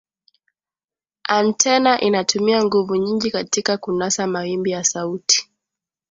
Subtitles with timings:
[1.23, 5.49] antena inatumia nguvu nyingi katika kunasa mawimbi ya sauti